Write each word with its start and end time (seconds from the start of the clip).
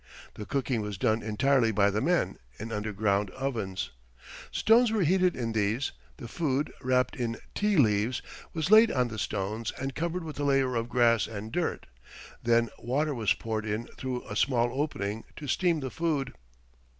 The 0.33 0.47
cooking 0.47 0.81
was 0.81 0.97
done 0.97 1.21
entirely 1.21 1.71
by 1.71 1.91
the 1.91 2.01
men, 2.01 2.39
in 2.57 2.71
underground 2.71 3.29
ovens. 3.29 3.91
Stones 4.51 4.91
were 4.91 5.03
heated 5.03 5.35
in 5.35 5.51
these; 5.51 5.91
the 6.17 6.27
food, 6.27 6.73
wrapped 6.81 7.15
in 7.15 7.37
ti 7.53 7.77
leaves, 7.77 8.23
was 8.51 8.71
laid 8.71 8.89
on 8.91 9.09
the 9.09 9.19
stones 9.19 9.71
and 9.79 9.93
covered 9.93 10.23
with 10.23 10.39
a 10.39 10.43
layer 10.43 10.73
of 10.73 10.89
grass 10.89 11.27
and 11.27 11.51
dirt; 11.51 11.85
then 12.41 12.69
water 12.79 13.13
was 13.13 13.35
poured 13.35 13.67
in 13.67 13.85
through 13.89 14.27
a 14.27 14.35
small 14.35 14.71
opening 14.73 15.23
to 15.35 15.45
steam 15.47 15.81
the 15.81 15.91
food. 15.91 16.33